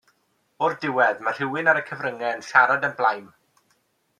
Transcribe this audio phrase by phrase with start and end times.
[0.67, 3.29] O'r diwedd mae rhywun ar y cyfryngau yn siarad yn blaen